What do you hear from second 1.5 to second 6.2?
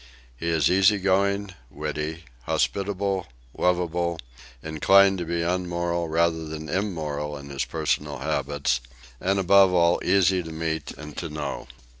witty, hospitable, lovable, inclined to be unmoral